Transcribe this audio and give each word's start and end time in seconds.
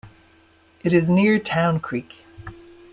It 0.81 0.93
is 0.95 1.11
near 1.11 1.37
Town 1.37 1.79
Creek. 1.79 2.15